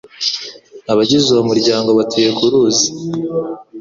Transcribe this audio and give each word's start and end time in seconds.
Abagize 0.91 1.25
uwo 1.29 1.43
muryango 1.49 1.89
batuye 1.97 2.29
ku 2.37 2.43
ruzi. 2.51 2.87